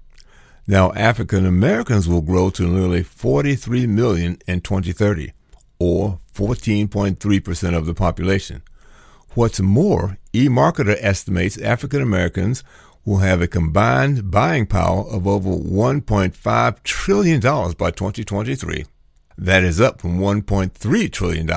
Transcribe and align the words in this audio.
Now, 0.67 0.93
African 0.95 1.45
Americans 1.47 2.09
will 2.09 2.23
grow 2.23 2.51
to 2.51 2.67
nearly 2.67 3.03
43 3.03 3.87
million 3.87 4.39
in 4.47 4.63
2030, 4.63 5.33
or 5.79 6.19
14.3% 6.35 7.77
of 7.77 7.87
the 7.87 7.95
population. 7.95 8.63
What's 9.35 9.61
more, 9.61 10.17
eMarketer 10.33 10.97
estimates 10.99 11.61
African 11.61 12.01
Americans 12.01 12.65
will 13.07 13.19
have 13.19 13.41
a 13.41 13.47
combined 13.47 14.31
buying 14.31 14.67
power 14.67 15.05
of 15.09 15.27
over 15.27 15.51
$1.5 15.51 16.83
trillion 16.83 17.41
by 17.41 17.91
2023. 17.91 18.85
That 19.39 19.63
is 19.63 19.81
up 19.81 20.01
from 20.01 20.19
$1.3 20.19 21.13
trillion 21.13 21.49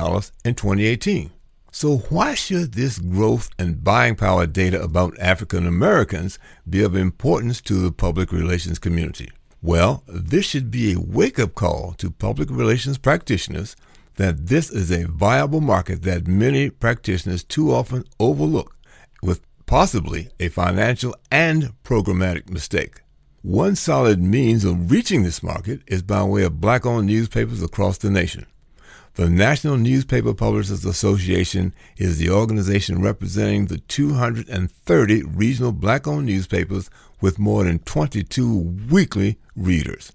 in 0.44 0.54
2018. 0.54 1.30
So, 1.72 1.98
why 2.08 2.34
should 2.34 2.72
this 2.72 2.98
growth 2.98 3.50
and 3.58 3.84
buying 3.84 4.16
power 4.16 4.46
data 4.46 4.82
about 4.82 5.18
African 5.20 5.66
Americans 5.66 6.38
be 6.68 6.82
of 6.82 6.96
importance 6.96 7.60
to 7.62 7.74
the 7.74 7.92
public 7.92 8.32
relations 8.32 8.78
community? 8.78 9.30
Well, 9.62 10.02
this 10.06 10.46
should 10.46 10.70
be 10.70 10.92
a 10.92 11.00
wake 11.00 11.38
up 11.38 11.54
call 11.54 11.94
to 11.98 12.10
public 12.10 12.48
relations 12.50 12.98
practitioners 12.98 13.76
that 14.16 14.48
this 14.48 14.70
is 14.70 14.90
a 14.90 15.06
viable 15.06 15.60
market 15.60 16.02
that 16.02 16.26
many 16.26 16.70
practitioners 16.70 17.44
too 17.44 17.72
often 17.72 18.04
overlook 18.18 18.76
with 19.22 19.40
possibly 19.70 20.28
a 20.40 20.48
financial 20.48 21.14
and 21.30 21.72
programmatic 21.84 22.50
mistake. 22.50 23.02
One 23.42 23.76
solid 23.76 24.20
means 24.20 24.64
of 24.64 24.90
reaching 24.90 25.22
this 25.22 25.44
market 25.44 25.82
is 25.86 26.02
by 26.02 26.24
way 26.24 26.42
of 26.42 26.60
black 26.60 26.84
owned 26.84 27.06
newspapers 27.06 27.62
across 27.62 27.96
the 27.96 28.10
nation. 28.10 28.46
The 29.14 29.30
National 29.30 29.76
Newspaper 29.76 30.34
Publishers 30.34 30.84
Association 30.84 31.72
is 31.96 32.18
the 32.18 32.30
organization 32.30 33.00
representing 33.00 33.66
the 33.66 33.78
230 33.78 35.22
regional 35.22 35.70
black 35.70 36.08
owned 36.08 36.26
newspapers 36.26 36.90
with 37.20 37.38
more 37.38 37.62
than 37.62 37.78
22 37.78 38.58
weekly 38.90 39.38
readers. 39.54 40.10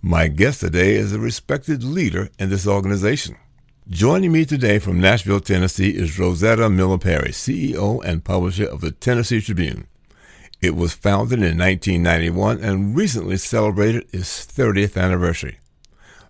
My 0.00 0.28
guest 0.28 0.60
today 0.60 0.94
is 0.94 1.12
a 1.12 1.18
respected 1.18 1.82
leader 1.82 2.28
in 2.38 2.50
this 2.50 2.68
organization. 2.68 3.34
Joining 3.90 4.30
me 4.30 4.44
today 4.44 4.78
from 4.78 5.00
Nashville, 5.00 5.40
Tennessee 5.40 5.90
is 5.90 6.16
Rosetta 6.16 6.70
Miller 6.70 6.98
Perry, 6.98 7.30
CEO 7.30 8.00
and 8.04 8.24
publisher 8.24 8.64
of 8.64 8.80
the 8.80 8.92
Tennessee 8.92 9.40
Tribune. 9.40 9.88
It 10.60 10.76
was 10.76 10.94
founded 10.94 11.40
in 11.40 11.58
1991 11.58 12.60
and 12.60 12.96
recently 12.96 13.36
celebrated 13.38 14.06
its 14.12 14.46
30th 14.46 14.96
anniversary. 14.96 15.58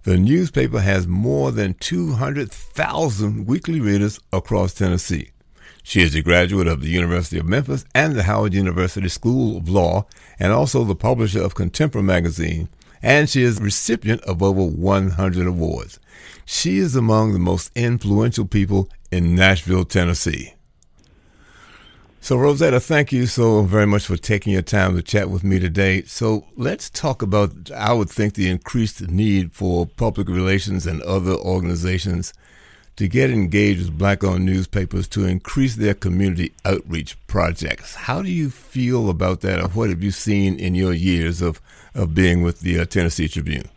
The 0.05 0.17
newspaper 0.17 0.81
has 0.81 1.07
more 1.07 1.53
than 1.53 1.75
200,000 1.75 3.47
weekly 3.47 3.81
readers 3.81 4.19
across 4.33 4.73
Tennessee. 4.73 5.33
She 5.83 6.01
is 6.01 6.15
a 6.15 6.23
graduate 6.23 6.67
of 6.67 6.81
the 6.81 6.89
University 6.89 7.39
of 7.39 7.45
Memphis 7.45 7.85
and 7.95 8.17
the 8.17 8.23
Howard 8.23 8.55
University 8.55 9.11
School 9.11 9.59
of 9.59 9.69
Law, 9.69 10.07
and 10.39 10.53
also 10.53 10.85
the 10.85 10.95
publisher 10.95 11.43
of 11.43 11.55
Contempora 11.55 12.03
magazine, 12.03 12.71
and 13.03 13.29
she 13.29 13.43
is 13.43 13.61
recipient 13.61 14.23
of 14.23 14.43
over 14.43 14.65
100 14.65 15.47
awards. 15.47 15.99
She 16.45 16.79
is 16.79 16.95
among 16.97 17.33
the 17.33 17.39
most 17.39 17.71
influential 17.75 18.47
people 18.47 18.89
in 19.11 19.35
Nashville, 19.35 19.85
Tennessee. 19.85 20.55
So, 22.21 22.37
Rosetta, 22.37 22.79
thank 22.79 23.11
you 23.11 23.27
so 23.27 23.63
very 23.63 23.87
much 23.87 24.07
for 24.07 24.17
taking 24.17 24.53
your 24.53 24.63
time 24.63 24.95
to 24.95 25.03
chat 25.03 25.29
with 25.29 25.43
me 25.43 25.59
today. 25.59 26.03
So, 26.03 26.47
let's 26.57 26.89
talk 26.89 27.21
about, 27.21 27.73
I 27.73 27.93
would 27.93 28.09
think, 28.09 28.35
the 28.35 28.49
increased 28.49 29.09
need 29.09 29.53
for 29.53 29.87
public 29.87 30.29
relations 30.29 30.87
and 30.87 31.03
other 31.03 31.33
organizations 31.33 32.33
to 32.97 33.09
get 33.09 33.31
engaged 33.31 33.81
with 33.81 33.99
black 33.99 34.23
owned 34.23 34.45
newspapers 34.45 35.09
to 35.09 35.25
increase 35.25 35.77
their 35.77 35.95
community 35.95 36.53
outreach 36.65 37.17
projects. 37.27 37.95
How 37.95 38.23
do 38.23 38.31
you 38.31 38.51
feel 38.51 39.09
about 39.09 39.41
that, 39.41 39.61
or 39.61 39.69
what 39.69 39.91
have 39.91 40.03
you 40.03 40.11
seen 40.11 40.59
in 40.59 40.75
your 40.75 40.93
years 40.93 41.41
of, 41.41 41.61
of 41.95 42.15
being 42.15 42.43
with 42.43 42.61
the 42.61 42.81
uh, 42.81 42.85
Tennessee 42.85 43.29
Tribune? 43.29 43.69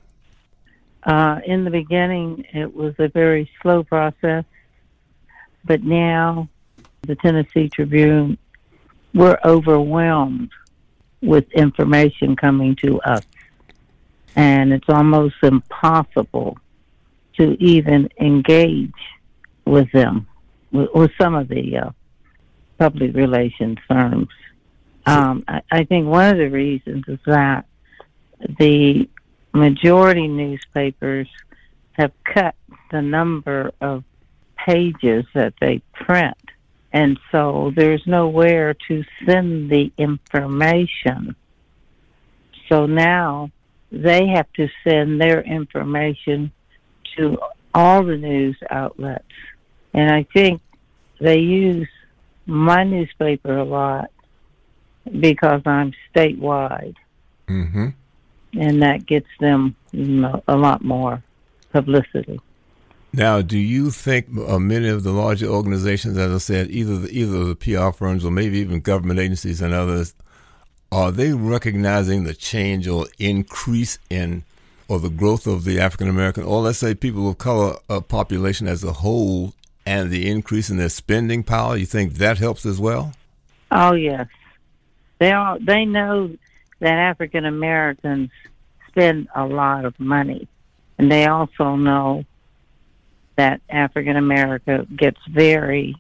Uh, 1.04 1.40
in 1.46 1.64
the 1.64 1.72
beginning, 1.72 2.46
it 2.54 2.76
was 2.76 2.96
a 3.00 3.08
very 3.08 3.50
slow 3.62 3.84
process, 3.84 4.44
but 5.64 5.84
now 5.84 6.50
the 7.04 7.16
Tennessee 7.16 7.70
Tribune, 7.70 8.38
we're 9.14 9.38
overwhelmed 9.46 10.50
with 11.22 11.50
information 11.52 12.36
coming 12.36 12.76
to 12.78 13.00
us. 13.02 13.24
And 14.36 14.74
it's 14.74 14.90
almost 14.90 15.36
impossible 15.44 16.58
to 17.38 17.56
even 17.64 18.10
engage 18.20 18.92
with 19.66 19.92
them, 19.92 20.28
with, 20.72 20.90
with 20.94 21.12
some 21.20 21.36
of 21.36 21.48
the 21.48 21.78
uh, 21.78 21.90
public 22.78 23.16
relations 23.16 23.78
firms. 23.88 24.30
Um, 25.06 25.44
I, 25.48 25.62
I 25.72 25.84
think 25.84 26.08
one 26.08 26.30
of 26.30 26.38
the 26.38 26.50
reasons 26.50 27.04
is 27.08 27.20
that 27.26 27.66
the 28.60 29.10
majority 29.54 30.28
newspapers 30.28 31.28
have 31.94 32.12
cut 32.24 32.56
the 32.92 33.02
number 33.02 33.72
of 33.82 34.04
pages 34.58 35.26
that 35.34 35.54
they 35.62 35.82
print. 35.94 36.38
And 36.92 37.20
so 37.32 37.72
there's 37.76 38.04
nowhere 38.06 38.74
to 38.88 39.04
send 39.26 39.70
the 39.70 39.92
information. 39.98 41.36
So 42.70 42.86
now 42.86 43.52
they 43.92 44.28
have 44.28 44.52
to 44.54 44.70
send 44.84 45.22
their 45.22 45.42
information 45.42 46.52
to 47.18 47.38
all 47.74 48.04
the 48.04 48.18
news 48.18 48.58
outlets. 48.70 49.24
And 49.94 50.12
I 50.12 50.26
think 50.34 50.62
they 51.20 51.40
use 51.40 51.88
my 52.46 52.84
newspaper 52.84 53.58
a 53.58 53.64
lot 53.64 54.12
because 55.20 55.62
I'm 55.66 55.94
statewide, 56.14 56.96
Mm-hmm. 57.48 57.90
and 58.60 58.82
that 58.82 59.06
gets 59.06 59.28
them 59.40 59.76
you 59.92 60.06
know, 60.06 60.44
a 60.48 60.56
lot 60.56 60.84
more 60.84 61.22
publicity. 61.72 62.40
Now, 63.14 63.42
do 63.44 63.58
you 63.58 63.92
think 63.92 64.28
uh, 64.48 64.58
many 64.58 64.90
of 64.90 65.04
the 65.04 65.12
larger 65.12 65.46
organizations, 65.46 66.18
as 66.18 66.34
I 66.34 66.38
said, 66.40 66.72
either 66.72 66.98
the, 66.98 67.10
either 67.12 67.46
the 67.46 67.56
PR 67.56 67.92
firms 67.92 68.26
or 68.26 68.32
maybe 68.32 68.58
even 68.58 68.80
government 68.80 69.20
agencies 69.20 69.62
and 69.62 69.74
others, 69.74 70.16
are 70.92 71.12
they 71.12 71.34
recognizing 71.34 72.24
the 72.24 72.34
change 72.34 72.88
or 72.88 73.06
increase 73.20 74.00
in 74.10 74.44
or 74.88 75.00
the 75.00 75.10
growth 75.10 75.48
of 75.48 75.64
the 75.64 75.80
African 75.80 76.08
American, 76.08 76.44
or 76.44 76.62
let's 76.62 76.80
say 76.80 76.94
people 76.94 77.30
of 77.30 77.38
color 77.38 77.76
uh, 77.90 78.02
population 78.02 78.68
as 78.68 78.84
a 78.84 78.94
whole, 78.94 79.54
and 79.86 80.10
the 80.10 80.30
increase 80.30 80.70
in 80.70 80.78
their 80.78 80.90
spending 80.90 81.44
power? 81.44 81.78
You 81.78 81.86
think 81.86 82.14
that 82.16 82.38
helps 82.38 82.66
as 82.66 82.80
well? 82.80 83.14
Oh 83.72 83.94
yes, 83.94 84.28
they 85.20 85.32
are. 85.32 85.60
They 85.60 85.86
know 85.86 86.36
that 86.80 86.94
African 86.94 87.46
Americans 87.46 88.30
spend 88.88 89.28
a 89.36 89.46
lot 89.46 89.86
of 89.86 90.00
money, 90.00 90.48
and 90.98 91.12
they 91.12 91.26
also 91.26 91.76
know 91.76 92.26
that 93.36 93.62
African 93.70 94.16
America 94.16 94.88
gets 94.96 95.20
very 95.30 95.96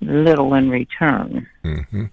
little 0.00 0.54
in 0.54 0.70
return. 0.70 1.46
Mm-hmm. 1.64 2.06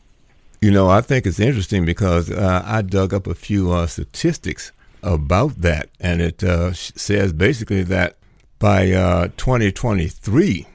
You 0.62 0.72
know, 0.72 0.90
I 0.90 1.02
think 1.02 1.26
it's 1.26 1.40
interesting 1.40 1.86
because 1.86 2.32
uh, 2.32 2.64
I 2.66 2.82
dug 2.82 3.14
up 3.14 3.28
a 3.28 3.36
few 3.36 3.72
uh, 3.72 3.88
statistics 3.88 4.72
about 5.06 5.62
that, 5.62 5.90
and 6.00 6.22
it 6.22 6.44
uh, 6.44 6.74
says 6.74 7.32
basically 7.34 7.84
that 7.84 8.18
by 8.60 8.92
uh, 8.92 9.28
2023, 9.38 10.66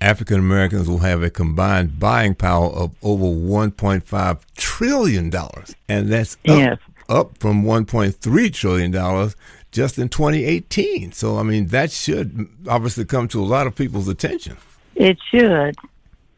African 0.00 0.38
Americans 0.38 0.88
will 0.88 0.98
have 0.98 1.22
a 1.22 1.30
combined 1.30 1.98
buying 1.98 2.34
power 2.34 2.66
of 2.70 2.94
over 3.02 3.24
1.5 3.24 4.40
trillion 4.56 5.30
dollars, 5.30 5.74
and 5.88 6.08
that's 6.08 6.34
up, 6.48 6.58
Yes. 6.58 6.78
up 7.08 7.38
from 7.38 7.64
1.3 7.64 8.52
trillion 8.52 8.90
dollars 8.90 9.36
just 9.72 9.98
in 9.98 10.08
2018. 10.08 11.12
So, 11.12 11.38
I 11.38 11.42
mean, 11.42 11.66
that 11.68 11.90
should 11.90 12.48
obviously 12.68 13.04
come 13.04 13.28
to 13.28 13.42
a 13.42 13.44
lot 13.44 13.66
of 13.66 13.74
people's 13.74 14.08
attention. 14.08 14.56
It 14.94 15.18
should, 15.30 15.76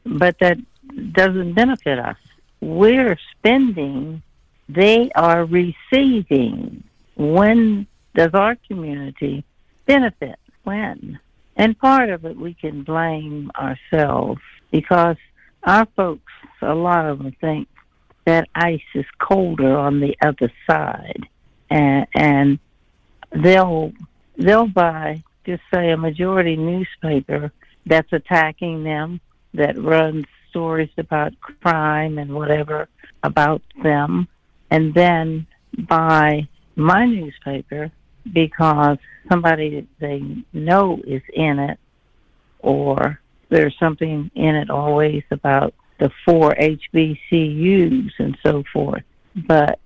but 0.05 0.39
that 0.41 0.59
doesn't 1.13 1.53
benefit 1.55 1.99
us. 2.01 2.17
We're 2.61 3.17
spending, 3.37 4.23
they 4.69 5.11
are 5.15 5.45
receiving. 5.45 6.83
When 7.19 7.87
does 8.15 8.31
our 8.33 8.57
community 8.69 9.45
benefit? 9.87 10.39
When? 10.63 11.19
And 11.57 11.79
part 11.79 12.11
of 12.11 12.25
it 12.25 12.37
we 12.37 12.55
can 12.55 12.85
blame 12.85 13.51
ourselves 13.57 14.41
because 14.71 15.17
our 15.65 15.87
folks, 15.97 16.33
a 16.63 16.75
lot 16.75 17.07
of 17.07 17.19
them 17.19 17.33
think 17.41 17.69
that 18.25 18.49
ice 18.55 18.81
is 18.95 19.05
colder 19.19 19.77
on 19.77 20.01
the 20.01 20.17
other 20.23 20.53
side. 20.71 21.29
And, 21.69 22.07
and 22.15 22.59
they'll, 23.33 23.93
they'll 24.37 24.69
buy, 24.69 25.25
just 25.45 25.63
say, 25.75 25.91
a 25.91 25.97
majority 25.97 26.57
newspaper 26.57 27.53
that's 27.85 28.13
attacking 28.13 28.85
them, 28.85 29.21
that 29.55 29.77
runs 29.79 30.27
stories 30.51 30.91
about 30.99 31.41
crime 31.41 32.19
and 32.19 32.33
whatever 32.33 32.89
about 33.23 33.63
them, 33.83 34.29
and 34.71 34.95
then 34.95 35.47
buy 35.77 36.47
my 36.79 37.05
newspaper 37.07 37.91
because 38.33 38.99
somebody 39.29 39.87
they 39.99 40.23
know 40.53 41.01
is 41.07 41.23
in 41.33 41.59
it, 41.59 41.79
or 42.61 43.21
there's 43.49 43.77
something 43.79 44.31
in 44.35 44.55
it 44.55 44.71
always 44.71 45.23
about 45.31 45.75
the 45.99 46.11
four 46.25 46.55
HBCUs 46.55 48.13
and 48.19 48.37
so 48.43 48.63
forth. 48.73 49.03
But 49.35 49.79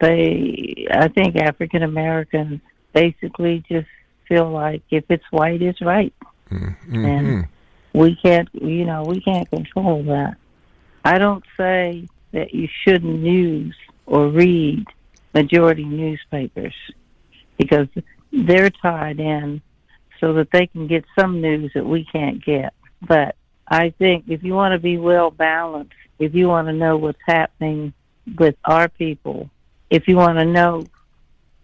they, 0.00 0.86
I 0.90 1.08
think 1.08 1.36
African 1.36 1.82
Americans 1.82 2.60
basically 2.92 3.64
just 3.68 3.88
feel 4.28 4.50
like 4.50 4.82
if 4.90 5.04
it's 5.08 5.24
white, 5.30 5.62
it's 5.62 5.80
right 5.80 6.12
Mm-hmm. 6.50 7.04
and 7.04 7.46
we 7.92 8.14
can't 8.14 8.48
you 8.54 8.84
know 8.84 9.02
we 9.02 9.20
can't 9.20 9.50
control 9.50 10.04
that 10.04 10.36
i 11.04 11.18
don't 11.18 11.42
say 11.56 12.06
that 12.30 12.54
you 12.54 12.68
shouldn't 12.84 13.24
use 13.24 13.74
or 14.06 14.28
read 14.28 14.84
majority 15.36 15.84
newspapers 15.84 16.74
because 17.58 17.88
they're 18.32 18.70
tied 18.70 19.20
in 19.20 19.60
so 20.20 20.32
that 20.32 20.50
they 20.52 20.66
can 20.66 20.86
get 20.86 21.04
some 21.18 21.40
news 21.40 21.70
that 21.74 21.84
we 21.84 22.04
can't 22.04 22.44
get 22.44 22.72
but 23.06 23.36
i 23.68 23.90
think 23.98 24.24
if 24.28 24.42
you 24.42 24.54
want 24.54 24.72
to 24.72 24.78
be 24.78 24.96
well 24.96 25.30
balanced 25.30 25.92
if 26.18 26.34
you 26.34 26.48
want 26.48 26.66
to 26.66 26.72
know 26.72 26.96
what's 26.96 27.18
happening 27.26 27.92
with 28.38 28.56
our 28.64 28.88
people 28.88 29.50
if 29.90 30.08
you 30.08 30.16
want 30.16 30.38
to 30.38 30.44
know 30.44 30.84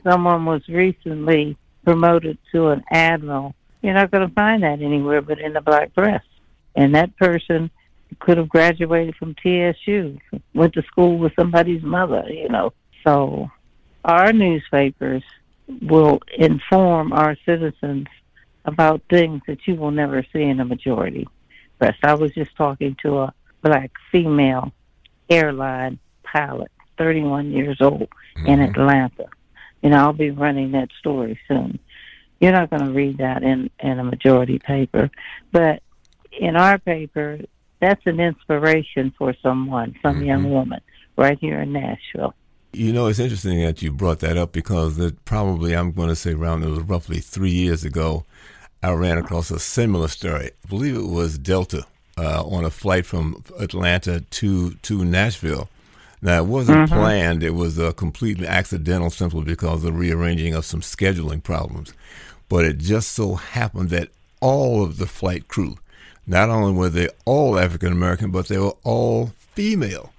someone 0.04 0.44
was 0.44 0.62
recently 0.68 1.56
promoted 1.84 2.36
to 2.52 2.68
an 2.68 2.82
admiral 2.90 3.54
you're 3.82 3.94
not 3.94 4.10
going 4.10 4.26
to 4.26 4.34
find 4.34 4.62
that 4.62 4.80
anywhere 4.80 5.20
but 5.20 5.40
in 5.40 5.52
the 5.52 5.60
black 5.60 5.92
press. 5.94 6.22
And 6.74 6.94
that 6.94 7.16
person 7.16 7.70
could 8.20 8.38
have 8.38 8.48
graduated 8.48 9.16
from 9.16 9.34
TSU, 9.34 10.18
went 10.54 10.72
to 10.74 10.82
school 10.82 11.18
with 11.18 11.32
somebody's 11.38 11.82
mother, 11.82 12.24
you 12.28 12.48
know. 12.48 12.72
So 13.04 13.50
our 14.04 14.32
newspapers 14.32 15.22
will 15.80 16.20
inform 16.36 17.12
our 17.12 17.36
citizens 17.46 18.06
about 18.64 19.02
things 19.10 19.42
that 19.46 19.66
you 19.66 19.74
will 19.74 19.90
never 19.90 20.24
see 20.32 20.42
in 20.42 20.58
the 20.58 20.64
majority 20.64 21.26
press. 21.78 21.96
I 22.02 22.14
was 22.14 22.32
just 22.32 22.54
talking 22.56 22.96
to 23.02 23.18
a 23.18 23.34
black 23.62 23.90
female 24.10 24.72
airline 25.28 25.98
pilot, 26.22 26.70
31 26.98 27.50
years 27.50 27.78
old, 27.80 28.08
in 28.36 28.58
mm-hmm. 28.58 28.62
Atlanta. 28.62 29.26
You 29.82 29.90
know, 29.90 29.96
I'll 29.96 30.12
be 30.12 30.30
running 30.30 30.72
that 30.72 30.90
story 31.00 31.38
soon. 31.48 31.80
You're 32.40 32.52
not 32.52 32.70
going 32.70 32.84
to 32.84 32.92
read 32.92 33.18
that 33.18 33.42
in 33.42 33.70
in 33.80 33.98
a 33.98 34.04
majority 34.04 34.58
paper, 34.58 35.10
but 35.50 35.82
in 36.32 36.56
our 36.56 36.78
paper, 36.78 37.38
that's 37.80 38.04
an 38.06 38.20
inspiration 38.20 39.12
for 39.18 39.34
someone, 39.42 39.96
some 40.02 40.22
young 40.22 40.42
mm-hmm. 40.42 40.50
woman, 40.50 40.80
right 41.16 41.38
here 41.38 41.60
in 41.60 41.72
Nashville. 41.72 42.34
You 42.74 42.92
know, 42.92 43.06
it's 43.06 43.18
interesting 43.18 43.62
that 43.62 43.82
you 43.82 43.92
brought 43.92 44.20
that 44.20 44.38
up 44.38 44.52
because 44.52 44.98
it 44.98 45.24
probably, 45.26 45.76
I'm 45.76 45.92
going 45.92 46.08
to 46.08 46.16
say 46.16 46.32
around, 46.32 46.64
it 46.64 46.68
was 46.68 46.80
roughly 46.80 47.20
three 47.20 47.50
years 47.50 47.84
ago, 47.84 48.24
I 48.82 48.92
ran 48.92 49.18
across 49.18 49.50
a 49.50 49.58
similar 49.58 50.08
story. 50.08 50.52
I 50.64 50.68
believe 50.68 50.96
it 50.96 51.06
was 51.06 51.36
Delta 51.36 51.84
uh, 52.16 52.42
on 52.44 52.64
a 52.64 52.70
flight 52.70 53.04
from 53.04 53.44
Atlanta 53.58 54.22
to, 54.22 54.72
to 54.72 55.04
Nashville. 55.04 55.68
Now, 56.22 56.38
it 56.38 56.46
wasn't 56.46 56.88
planned. 56.88 57.42
It 57.42 57.54
was 57.54 57.78
uh, 57.78 57.92
completely 57.92 58.46
accidental 58.46 59.10
simply 59.10 59.42
because 59.42 59.84
of 59.84 59.98
rearranging 59.98 60.54
of 60.54 60.64
some 60.64 60.80
scheduling 60.80 61.42
problems. 61.42 61.92
But 62.48 62.64
it 62.64 62.78
just 62.78 63.12
so 63.12 63.34
happened 63.34 63.90
that 63.90 64.08
all 64.40 64.82
of 64.82 64.96
the 64.96 65.06
flight 65.06 65.46
crew, 65.48 65.78
not 66.26 66.48
only 66.48 66.72
were 66.72 66.88
they 66.88 67.08
all 67.26 67.58
African 67.58 67.92
American, 67.92 68.30
but 68.30 68.48
they 68.48 68.58
were 68.58 68.76
all 68.82 69.32
female. 69.36 70.12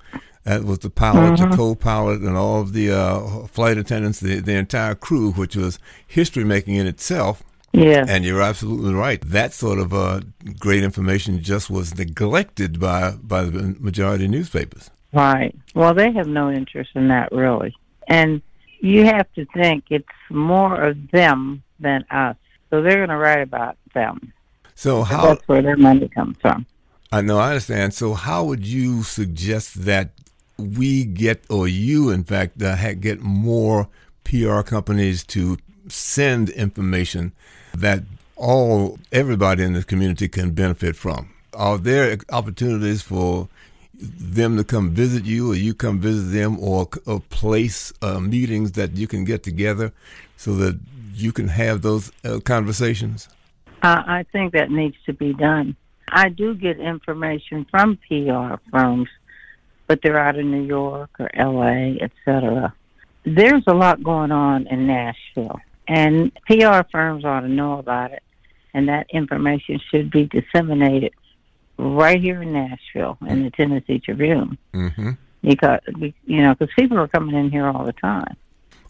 That 0.43 0.65
was 0.65 0.79
the 0.79 0.89
pilot, 0.89 1.37
the 1.37 1.55
co-pilot, 1.55 2.19
and 2.21 2.35
all 2.35 2.59
of 2.59 2.73
the 2.73 2.91
uh, 2.91 3.47
flight 3.47 3.77
attendants, 3.77 4.19
the, 4.19 4.39
the 4.39 4.53
entire 4.53 4.93
crew, 4.93 5.31
which 5.31 5.55
was 5.55 5.79
history 6.05 6.43
making 6.43 6.75
in 6.75 6.85
itself. 6.85 7.43
Yeah. 7.71 8.05
And 8.07 8.25
you're 8.25 8.41
absolutely 8.41 8.93
right. 8.93 9.21
That 9.21 9.53
sort 9.53 9.79
of 9.79 9.93
uh, 9.93 10.21
great 10.59 10.83
information 10.83 11.41
just 11.41 11.69
was 11.69 11.97
neglected 11.97 12.79
by 12.79 13.11
by 13.11 13.43
the 13.43 13.75
majority 13.79 14.25
of 14.25 14.31
newspapers. 14.31 14.91
Right. 15.13 15.55
Well, 15.73 15.93
they 15.93 16.11
have 16.11 16.27
no 16.27 16.51
interest 16.51 16.91
in 16.95 17.07
that 17.07 17.31
really. 17.31 17.75
And 18.07 18.41
you 18.79 19.05
have 19.05 19.31
to 19.33 19.45
think 19.53 19.85
it's 19.89 20.05
more 20.29 20.81
of 20.81 20.97
them 21.11 21.63
than 21.79 22.05
us. 22.11 22.35
So 22.69 22.81
they're 22.81 22.97
going 22.97 23.09
to 23.09 23.17
write 23.17 23.41
about 23.41 23.77
them. 23.93 24.33
So 24.75 25.03
how 25.03 25.27
That's 25.27 25.47
where 25.47 25.61
their 25.61 25.77
money 25.77 26.09
comes 26.09 26.37
from. 26.41 26.65
I 27.11 27.21
know 27.21 27.37
I 27.37 27.49
understand. 27.49 27.93
So 27.93 28.13
how 28.13 28.43
would 28.43 28.67
you 28.67 29.03
suggest 29.03 29.85
that 29.85 30.11
we 30.57 31.05
get, 31.05 31.43
or 31.49 31.67
you 31.67 32.09
in 32.09 32.23
fact, 32.23 32.61
uh, 32.61 32.93
get 32.95 33.21
more 33.21 33.87
PR 34.23 34.61
companies 34.61 35.23
to 35.25 35.57
send 35.87 36.49
information 36.49 37.33
that 37.73 38.03
all 38.35 38.97
everybody 39.11 39.63
in 39.63 39.73
the 39.73 39.83
community 39.83 40.27
can 40.27 40.51
benefit 40.51 40.95
from? 40.95 41.33
Are 41.53 41.77
there 41.77 42.17
opportunities 42.31 43.01
for 43.01 43.47
them 43.93 44.57
to 44.57 44.63
come 44.63 44.91
visit 44.91 45.25
you, 45.25 45.51
or 45.51 45.55
you 45.55 45.73
come 45.73 45.99
visit 45.99 46.31
them, 46.31 46.59
or, 46.59 46.89
or 47.05 47.19
place 47.19 47.93
uh, 48.01 48.19
meetings 48.19 48.73
that 48.73 48.97
you 48.97 49.07
can 49.07 49.23
get 49.23 49.43
together 49.43 49.93
so 50.35 50.55
that 50.55 50.79
you 51.13 51.31
can 51.31 51.47
have 51.47 51.83
those 51.83 52.11
uh, 52.25 52.39
conversations? 52.43 53.29
Uh, 53.81 54.01
I 54.05 54.25
think 54.31 54.53
that 54.53 54.71
needs 54.71 54.95
to 55.05 55.13
be 55.13 55.33
done. 55.33 55.75
I 56.09 56.29
do 56.29 56.55
get 56.55 56.79
information 56.79 57.65
from 57.69 57.97
PR 58.07 58.55
firms, 58.71 59.09
but 59.93 60.01
they're 60.01 60.17
out 60.17 60.39
of 60.39 60.43
New 60.43 60.63
York 60.63 61.11
or 61.19 61.29
LA, 61.37 61.97
etc. 62.01 62.73
There's 63.25 63.61
a 63.67 63.75
lot 63.75 64.03
going 64.03 64.31
on 64.31 64.65
in 64.65 64.87
Nashville, 64.87 65.59
and 65.87 66.33
PR 66.47 66.81
firms 66.91 67.23
ought 67.23 67.41
to 67.41 67.47
know 67.47 67.77
about 67.77 68.11
it, 68.11 68.23
and 68.73 68.89
that 68.89 69.05
information 69.11 69.79
should 69.91 70.09
be 70.09 70.25
disseminated 70.25 71.13
right 71.77 72.19
here 72.19 72.41
in 72.41 72.53
Nashville 72.53 73.19
in 73.27 73.43
the 73.43 73.51
Tennessee 73.51 73.99
Tribune. 73.99 74.57
Mm-hmm. 74.73 75.11
because 75.43 75.81
you 76.25 76.41
know 76.41 76.55
because 76.55 76.73
people 76.75 76.97
are 76.97 77.07
coming 77.07 77.35
in 77.35 77.51
here 77.51 77.67
all 77.67 77.85
the 77.85 77.93
time. 77.93 78.35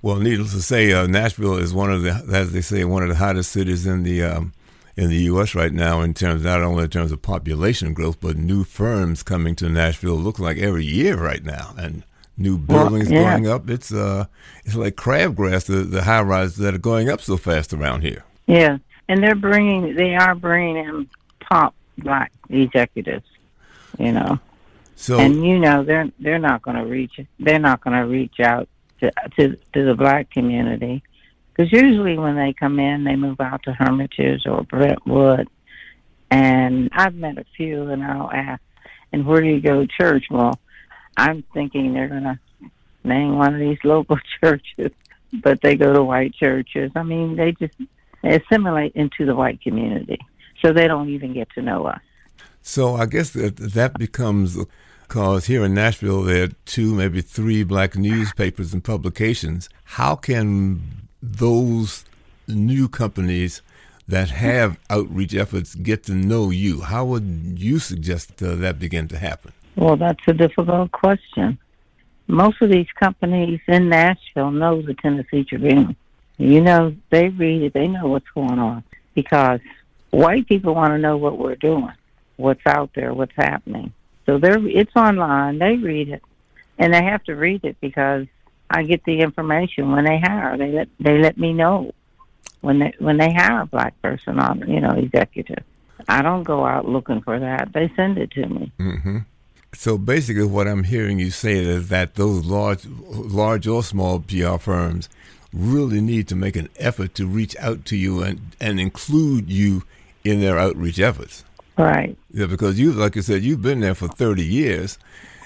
Well, 0.02 0.20
needless 0.20 0.54
to 0.54 0.62
say, 0.62 0.94
uh, 0.94 1.06
Nashville 1.06 1.58
is 1.58 1.74
one 1.74 1.92
of 1.92 2.04
the, 2.04 2.12
as 2.32 2.54
they 2.54 2.62
say, 2.62 2.86
one 2.86 3.04
of 3.04 3.10
the 3.10 3.16
hottest 3.16 3.52
cities 3.52 3.86
in 3.86 4.04
the 4.04 4.24
um, 4.24 4.54
in 4.96 5.10
the 5.10 5.24
U.S. 5.24 5.56
right 5.56 5.72
now 5.72 6.02
in 6.02 6.14
terms 6.14 6.44
not 6.44 6.62
only 6.62 6.84
in 6.84 6.90
terms 6.90 7.12
of 7.12 7.22
population 7.22 7.94
growth, 7.94 8.20
but 8.20 8.38
new 8.38 8.64
firms 8.64 9.24
coming 9.24 9.56
to 9.56 9.70
Nashville. 9.70 10.16
look 10.16 10.40
like 10.40 10.58
every 10.58 10.86
year 10.86 11.18
right 11.18 11.44
now, 11.44 11.74
and 11.78 12.04
new 12.38 12.58
buildings 12.58 13.10
well, 13.10 13.22
yeah. 13.22 13.32
going 13.32 13.48
up. 13.48 13.70
It's 13.70 13.92
uh, 13.92 14.26
it's 14.66 14.76
like 14.76 14.96
crabgrass. 14.96 15.66
The 15.66 15.84
the 15.84 16.04
high 16.04 16.22
rises 16.22 16.58
that 16.58 16.74
are 16.74 16.80
going 16.80 17.10
up 17.10 17.22
so 17.22 17.38
fast 17.38 17.74
around 17.74 18.02
here. 18.02 18.24
Yeah, 18.46 18.78
and 19.08 19.24
they're 19.24 19.36
bringing 19.36 19.96
they 19.96 20.16
are 20.16 20.36
bringing 20.36 20.78
in 20.78 21.10
top 21.48 21.74
black 21.98 22.32
executives. 22.50 23.26
You 23.98 24.12
know, 24.12 24.40
so 24.96 25.20
and 25.20 25.46
you 25.46 25.60
know 25.60 25.84
they're 25.84 26.10
they're 26.20 26.40
not 26.40 26.62
going 26.62 26.78
to 26.78 26.86
reach 26.86 27.20
they're 27.40 27.60
not 27.60 27.82
going 27.82 27.96
to 28.00 28.08
reach 28.08 28.40
out 28.40 28.68
to 29.00 29.12
to 29.38 29.58
to 29.74 29.86
the 29.86 29.96
black 29.96 30.30
community 30.32 31.04
because 31.56 31.72
usually 31.72 32.18
when 32.18 32.36
they 32.36 32.54
come 32.54 32.80
in, 32.80 33.04
they 33.04 33.16
move 33.16 33.40
out 33.40 33.64
to 33.64 33.74
Hermitage 33.74 34.48
or 34.48 34.64
Brentwood. 34.64 35.48
And 36.32 36.90
I've 36.94 37.14
met 37.14 37.38
a 37.38 37.46
few, 37.56 37.90
and 37.90 38.04
I'll 38.04 38.32
ask, 38.32 38.62
and 39.12 39.26
where 39.26 39.42
do 39.42 39.48
you 39.48 39.62
go 39.62 39.82
to 39.82 39.88
church? 39.88 40.26
Well, 40.32 40.60
I'm 41.16 41.44
thinking 41.54 41.94
they're 41.94 42.08
going 42.08 42.24
to 42.24 42.40
name 43.04 43.38
one 43.38 43.54
of 43.54 43.60
these 43.60 43.78
local 43.84 44.18
churches, 44.42 44.92
but 45.32 45.62
they 45.62 45.76
go 45.76 45.94
to 45.94 46.04
white 46.04 46.34
churches. 46.34 46.92
I 46.96 47.04
mean, 47.04 47.36
they 47.36 47.52
just 47.52 47.76
assimilate 48.24 48.94
into 48.96 49.26
the 49.26 49.36
white 49.36 49.62
community, 49.62 50.20
so 50.62 50.74
they 50.74 50.88
don't 50.88 51.10
even 51.10 51.34
get 51.34 51.50
to 51.52 51.62
know 51.62 51.86
us. 51.86 52.02
So 52.64 52.96
I 52.96 53.06
guess 53.06 53.32
that 53.32 53.58
that 53.58 54.00
becomes 54.00 54.58
because 55.02 55.46
here 55.46 55.66
in 55.66 55.74
Nashville 55.74 56.24
there 56.24 56.46
are 56.46 56.52
two, 56.66 56.96
maybe 56.96 57.22
three 57.22 57.64
black 57.64 57.96
newspapers 57.96 58.74
and 58.74 58.84
publications. 58.84 59.70
How 59.84 60.16
can 60.16 61.03
those 61.24 62.04
new 62.48 62.90
companies 62.90 63.62
that 64.08 64.30
have 64.30 64.78
outreach 64.90 65.34
efforts 65.34 65.74
get 65.76 66.04
to 66.04 66.14
know 66.14 66.50
you? 66.50 66.82
How 66.82 67.06
would 67.06 67.56
you 67.58 67.80
suggest 67.80 68.44
uh, 68.44 68.56
that 68.56 68.78
begin 68.78 69.08
to 69.08 69.18
happen? 69.18 69.54
Well, 69.76 69.96
that's 69.96 70.20
a 70.28 70.34
difficult 70.34 70.92
question. 70.92 71.58
Most 72.28 72.62
of 72.62 72.70
these 72.70 72.92
companies 73.00 73.62
in 73.68 73.90
Nashville 73.90 74.52
know 74.52 74.82
the 74.82 74.94
Tennessee 74.94 75.46
Tribune. 75.46 75.96
You 76.38 76.62
know, 76.62 76.96
they 77.10 77.30
read 77.30 77.64
it, 77.64 77.74
they 77.74 77.88
know 77.88 78.08
what's 78.08 78.30
going 78.30 78.60
on 78.60 78.84
because 79.14 79.62
white 80.10 80.48
people 80.48 80.76
want 80.76 80.92
to 80.92 80.98
know 80.98 81.16
what 81.16 81.38
we're 81.38 81.56
doing, 81.56 81.94
what's 82.36 82.66
out 82.66 82.92
there, 82.96 83.14
what's 83.14 83.36
happening. 83.36 83.94
So 84.26 84.38
they're 84.38 84.66
it's 84.68 84.96
online, 84.96 85.60
they 85.60 85.78
read 85.78 86.10
it, 86.10 86.24
and 86.78 86.94
they 86.94 87.04
have 87.04 87.24
to 87.26 87.36
read 87.36 87.64
it 87.64 87.78
because 87.82 88.28
I 88.74 88.82
get 88.84 89.04
the 89.06 89.22
information 89.22 89.92
when 89.92 90.06
they 90.06 90.20
hire. 90.20 90.58
They 90.58 90.72
let 90.72 90.90
they 91.00 91.20
let 91.20 91.38
me 91.38 91.54
know 91.54 91.92
when 92.62 92.80
they 92.80 92.94
when 92.98 93.18
they 93.18 93.32
hire 93.32 93.62
a 93.62 93.66
black 93.68 94.00
person 94.02 94.40
on 94.40 94.68
you 94.68 94.82
know 94.82 94.92
executive. 94.92 95.64
I 96.10 96.24
don't 96.24 96.44
go 96.44 96.66
out 96.66 96.88
looking 96.88 97.22
for 97.22 97.40
that. 97.40 97.72
They 97.72 97.92
send 97.96 98.18
it 98.18 98.32
to 98.32 98.48
me. 98.48 98.72
Mm-hmm. 98.80 99.20
So 99.76 99.98
basically, 99.98 100.46
what 100.46 100.68
I'm 100.68 100.84
hearing 100.84 101.20
you 101.20 101.30
say 101.30 101.54
is 101.54 101.90
that 101.90 102.16
those 102.16 102.46
large, 102.46 102.86
large 102.86 103.68
or 103.68 103.84
small 103.84 104.20
PR 104.20 104.58
firms 104.58 105.08
really 105.54 106.02
need 106.02 106.28
to 106.30 106.36
make 106.36 106.56
an 106.56 106.70
effort 106.78 107.14
to 107.16 107.28
reach 107.28 107.56
out 107.58 107.86
to 107.86 107.96
you 107.96 108.24
and, 108.24 108.42
and 108.60 108.80
include 108.80 109.50
you 109.50 109.84
in 110.24 110.42
their 110.42 110.58
outreach 110.58 111.00
efforts. 111.00 111.44
Right. 111.78 112.18
Yeah, 112.32 112.48
because 112.48 112.80
you, 112.80 112.92
like 112.92 113.18
I 113.18 113.22
said, 113.22 113.44
you've 113.44 113.62
been 113.62 113.80
there 113.80 113.96
for 113.96 114.08
30 114.08 114.44
years 114.44 114.98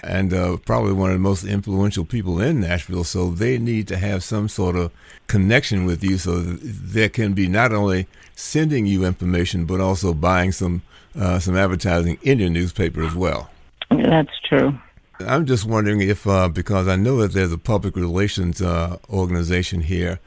and 0.07 0.33
uh, 0.33 0.57
probably 0.65 0.93
one 0.93 1.09
of 1.11 1.15
the 1.15 1.19
most 1.19 1.43
influential 1.43 2.05
people 2.05 2.41
in 2.41 2.61
Nashville. 2.61 3.03
So 3.03 3.29
they 3.29 3.57
need 3.57 3.87
to 3.89 3.97
have 3.97 4.23
some 4.23 4.47
sort 4.47 4.75
of 4.75 4.91
connection 5.27 5.85
with 5.85 6.03
you, 6.03 6.17
so 6.17 6.39
there 6.39 7.09
can 7.09 7.33
be 7.33 7.47
not 7.47 7.73
only 7.73 8.07
sending 8.35 8.85
you 8.85 9.05
information, 9.05 9.65
but 9.65 9.81
also 9.81 10.13
buying 10.13 10.51
some 10.51 10.81
uh, 11.19 11.39
some 11.39 11.57
advertising 11.57 12.17
in 12.21 12.39
your 12.39 12.49
newspaper 12.49 13.03
as 13.03 13.15
well. 13.15 13.49
That's 13.89 14.39
true. 14.47 14.77
I'm 15.19 15.45
just 15.47 15.65
wondering 15.65 16.01
if, 16.01 16.27
uh, 16.27 16.47
because 16.47 16.87
I 16.87 16.95
know 16.95 17.17
that 17.17 17.33
there's 17.33 17.51
a 17.51 17.57
public 17.57 17.95
relations 17.95 18.61
uh, 18.61 18.97
organization 19.09 19.81
here, 19.81 20.19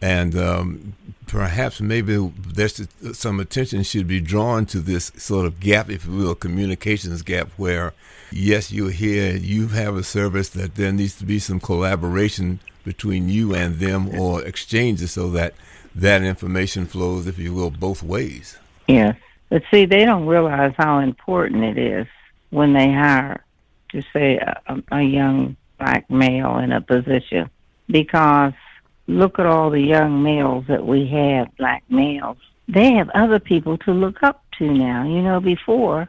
and 0.00 0.36
um, 0.36 0.94
perhaps 1.26 1.80
maybe 1.80 2.32
there's 2.38 2.86
some 3.12 3.40
attention 3.40 3.82
should 3.82 4.08
be 4.08 4.20
drawn 4.20 4.66
to 4.66 4.80
this 4.80 5.12
sort 5.16 5.46
of 5.46 5.60
gap, 5.60 5.90
if 5.90 6.06
you 6.06 6.12
will, 6.12 6.34
communications 6.34 7.22
gap, 7.22 7.48
where 7.56 7.92
yes, 8.30 8.72
you're 8.72 8.90
here, 8.90 9.36
you 9.36 9.68
have 9.68 9.96
a 9.96 10.02
service 10.02 10.48
that 10.50 10.74
there 10.76 10.92
needs 10.92 11.16
to 11.18 11.24
be 11.24 11.38
some 11.38 11.60
collaboration 11.60 12.60
between 12.84 13.28
you 13.28 13.54
and 13.54 13.76
them 13.76 14.08
or 14.18 14.42
exchanges 14.42 15.12
so 15.12 15.30
that 15.30 15.54
that 15.94 16.22
information 16.22 16.86
flows, 16.86 17.26
if 17.26 17.38
you 17.38 17.52
will, 17.52 17.70
both 17.70 18.02
ways. 18.02 18.56
Yes. 18.86 19.16
But 19.50 19.62
see, 19.70 19.86
they 19.86 20.04
don't 20.04 20.26
realize 20.26 20.74
how 20.76 20.98
important 20.98 21.64
it 21.64 21.78
is 21.78 22.06
when 22.50 22.72
they 22.72 22.92
hire, 22.92 23.44
to 23.90 24.02
say, 24.12 24.36
a, 24.36 24.82
a 24.92 25.02
young 25.02 25.56
black 25.78 26.08
male 26.10 26.58
in 26.58 26.72
a 26.72 26.80
position. 26.80 27.50
Because 27.88 28.52
look 29.08 29.38
at 29.38 29.46
all 29.46 29.70
the 29.70 29.80
young 29.80 30.22
males 30.22 30.66
that 30.68 30.86
we 30.86 31.08
have, 31.08 31.48
black 31.56 31.82
males. 31.88 32.36
They 32.68 32.92
have 32.92 33.08
other 33.10 33.40
people 33.40 33.78
to 33.78 33.92
look 33.92 34.22
up 34.22 34.44
to 34.58 34.70
now. 34.70 35.04
You 35.04 35.22
know, 35.22 35.40
before 35.40 36.08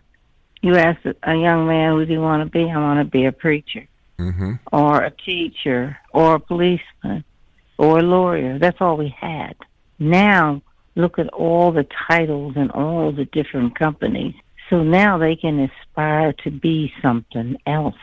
you 0.61 0.75
ask 0.75 0.99
a 1.23 1.35
young 1.35 1.65
man, 1.67 1.93
"Who 1.93 2.05
do 2.05 2.13
you 2.13 2.21
want 2.21 2.43
to 2.43 2.49
be?" 2.49 2.69
I 2.69 2.77
want 2.77 2.99
to 2.99 3.05
be 3.05 3.25
a 3.25 3.31
preacher, 3.31 3.87
mm-hmm. 4.19 4.53
or 4.71 5.01
a 5.01 5.11
teacher, 5.11 5.97
or 6.11 6.35
a 6.35 6.39
policeman, 6.39 7.23
or 7.77 7.99
a 7.99 8.03
lawyer. 8.03 8.59
That's 8.59 8.81
all 8.81 8.97
we 8.97 9.09
had. 9.09 9.55
Now, 9.97 10.61
look 10.95 11.17
at 11.17 11.29
all 11.29 11.71
the 11.71 11.87
titles 12.07 12.53
and 12.57 12.71
all 12.71 13.11
the 13.13 13.25
different 13.25 13.79
companies. 13.79 14.35
So 14.69 14.83
now 14.83 15.17
they 15.17 15.35
can 15.35 15.59
aspire 15.59 16.33
to 16.43 16.51
be 16.51 16.93
something 17.01 17.57
else, 17.65 17.95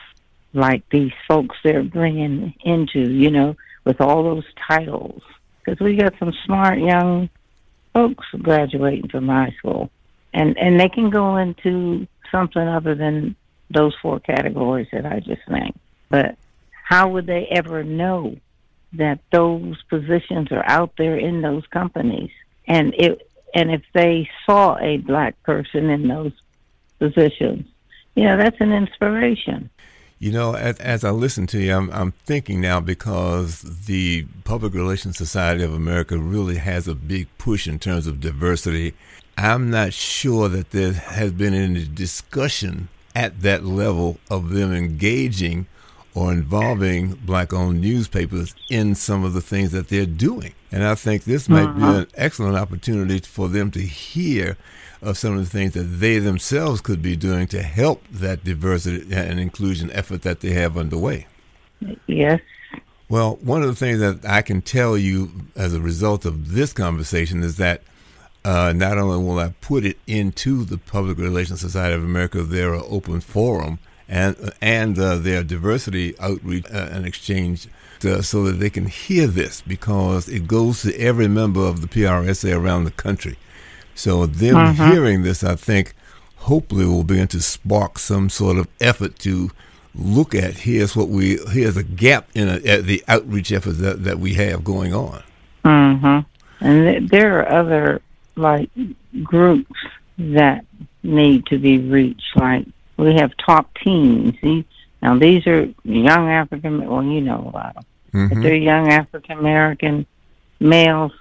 like 0.55 0.83
these 0.91 1.13
folks 1.29 1.57
they're 1.63 1.85
bringing 1.85 2.55
into, 2.65 3.01
you 3.01 3.31
know, 3.31 3.55
with 3.87 4.01
all 4.01 4.23
those 4.25 4.45
titles. 4.69 5.23
Because 5.65 5.81
we 5.81 5.97
got 5.97 6.13
some 6.19 6.35
smart 6.45 6.79
young 6.79 7.31
folks 7.95 8.27
graduating 8.43 9.09
from 9.09 9.29
high 9.29 9.55
school, 9.59 9.91
and 10.35 10.59
and 10.59 10.79
they 10.79 10.91
can 10.91 11.09
go 11.09 11.39
into 11.39 12.07
something 12.31 12.69
other 12.69 12.95
than 12.95 13.35
those 13.71 13.95
four 14.03 14.21
categories 14.21 14.89
that 14.93 15.07
I 15.07 15.21
just 15.21 15.49
named. 15.49 15.79
But 16.11 16.37
how 16.85 17.09
would 17.09 17.27
they 17.27 17.47
ever 17.51 17.83
know 17.83 18.37
that 18.93 19.19
those 19.33 19.83
positions 19.89 20.53
are 20.53 20.65
out 20.67 20.93
there 20.99 21.17
in 21.17 21.41
those 21.41 21.67
companies? 21.69 22.31
And 22.69 22.95
it 22.95 23.29
and 23.55 23.71
if 23.71 23.83
they 23.95 24.29
saw 24.45 24.77
a 24.79 24.99
black 24.99 25.43
person 25.43 25.89
in 25.89 26.07
those 26.07 26.33
positions, 26.99 27.67
you 28.15 28.25
know, 28.25 28.37
that's 28.37 28.61
an 28.61 28.73
inspiration. 28.73 29.71
You 30.19 30.33
know, 30.33 30.55
as, 30.55 30.79
as 30.79 31.05
I 31.05 31.11
listen 31.11 31.47
to 31.49 31.59
you, 31.59 31.75
I'm, 31.75 31.91
I'm 31.91 32.13
thinking 32.13 32.61
now 32.61 32.81
because 32.81 33.61
the 33.87 34.27
Public 34.45 34.73
Relations 34.73 35.19
Society 35.19 35.63
of 35.63 35.75
America 35.75 36.17
really 36.17 36.57
has 36.57 36.89
a 36.89 36.95
big 36.95 37.29
push 37.37 37.69
in 37.69 37.79
terms 37.79 38.07
of 38.07 38.21
diversity 38.21 38.95
I'm 39.39 39.69
not 39.71 39.93
sure 39.93 40.49
that 40.49 40.71
there 40.71 40.95
has 40.95 41.31
been 41.33 41.53
any 41.53 41.87
discussion 41.87 42.89
at 43.15 43.43
that 43.43 43.65
level 43.65 44.19
of 44.31 44.51
them 44.51 44.73
engaging 44.73 45.67
or 46.15 46.33
involving 46.33 47.17
black 47.17 47.53
owned 47.53 47.83
newspapers 47.83 48.55
in 48.71 48.95
some 48.95 49.25
of 49.25 49.35
the 49.35 49.43
things 49.43 49.73
that 49.73 49.89
they're 49.89 50.07
doing. 50.07 50.55
And 50.73 50.85
I 50.85 50.95
think 50.95 51.25
this 51.25 51.51
might 51.51 51.73
be 51.75 51.83
uh-huh. 51.83 51.99
an 51.99 52.07
excellent 52.15 52.57
opportunity 52.57 53.19
for 53.19 53.49
them 53.49 53.71
to 53.73 53.81
hear 53.81 54.57
of 55.03 55.19
some 55.19 55.35
of 55.37 55.41
the 55.41 55.51
things 55.51 55.75
that 55.75 55.83
they 55.83 56.19
themselves 56.19 56.81
could 56.81 57.03
be 57.03 57.17
doing 57.17 57.47
to 57.49 57.63
help 57.63 58.03
that 58.11 58.45
diversity 58.45 59.15
and 59.15 59.39
inclusion 59.39 59.91
effort 59.93 60.23
that 60.23 60.41
they 60.41 60.51
have 60.51 60.77
underway. 60.77 61.27
Yes. 62.07 62.41
Well, 63.09 63.37
one 63.37 63.63
of 63.63 63.69
the 63.69 63.77
things 63.77 64.01
that 64.01 64.25
I 64.29 64.43
can 64.43 64.63
tell 64.63 64.99
you 64.99 65.31
as 65.55 65.75
a 65.75 65.81
result 65.81 66.25
of 66.25 66.53
this 66.53 66.73
conversation 66.73 67.43
is 67.43 67.57
that 67.57 67.83
uh, 68.45 68.73
not 68.75 68.99
only 68.99 69.25
will 69.25 69.39
I 69.39 69.55
put 69.61 69.85
it 69.85 69.99
into 70.07 70.65
the 70.65 70.79
Public 70.79 71.19
Relations 71.19 71.61
Society 71.61 71.95
of 71.95 72.05
America, 72.05 72.43
their 72.43 72.75
open 72.75 73.21
forum, 73.21 73.79
and 74.09 74.53
and 74.61 74.97
uh, 74.99 75.17
their 75.17 75.43
diversity 75.43 76.17
outreach 76.21 76.65
uh, 76.73 76.89
and 76.93 77.05
exchange, 77.05 77.67
to, 78.01 78.23
so 78.23 78.45
that 78.45 78.61
they 78.61 78.71
can 78.71 78.87
hear 78.87 79.27
this 79.27 79.63
because 79.63 80.29
it 80.29 80.47
goes 80.47 80.83
to 80.83 80.97
every 80.97 81.27
member 81.27 81.61
of 81.61 81.81
the 81.81 81.89
PRSA 81.89 82.57
around 82.57 82.85
the 82.85 82.93
country. 82.93 83.37
So 83.97 84.27
them 84.27 84.57
uh-huh. 84.57 84.93
hearing 84.93 85.23
this, 85.23 85.43
I 85.43 85.57
think, 85.57 85.95
hopefully 86.37 86.85
will 86.85 87.03
begin 87.03 87.29
to 87.29 87.43
spark 87.43 87.99
some 87.99 88.29
sort 88.31 88.59
of 88.59 88.69
effort 88.81 89.19
to 89.21 89.51
look 89.99 90.35
at 90.35 90.59
here's 90.59 90.95
what 90.95 91.09
we 91.09 91.39
here's 91.49 91.77
a 91.77 91.83
gap 91.83 92.29
in 92.35 92.49
a, 92.49 92.59
the 92.83 93.03
outreach 93.09 93.51
efforts 93.51 93.79
that, 93.79 94.05
that 94.05 94.19
we 94.19 94.35
have 94.35 94.63
going 94.63 94.95
on. 94.95 95.23
Mm-hmm. 95.65 96.65
And 96.65 97.09
there 97.09 97.41
are 97.41 97.61
other 97.61 98.03
like 98.37 98.71
groups 99.23 99.81
that 100.19 100.65
need 101.03 101.47
to 101.47 101.59
be 101.59 101.79
reached. 101.79 102.37
Like 102.37 102.67
we 102.97 103.15
have 103.15 103.33
top 103.39 103.73
teams. 103.83 104.35
Now 105.03 105.19
these 105.19 105.47
are 105.47 105.67
young 105.85 106.31
African. 106.31 106.87
Well, 106.87 107.03
you 107.03 107.21
know 107.21 107.51
a 107.53 107.57
lot 107.57 107.77
of 107.77 107.85
them. 108.13 108.31
Mhm. 108.31 108.43
they're 108.43 108.55
young 108.55 108.93
African 108.93 109.39
American 109.39 110.07
males. 110.61 111.13